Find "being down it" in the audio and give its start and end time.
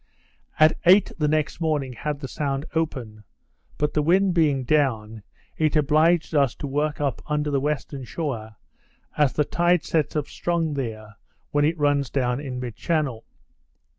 4.33-5.75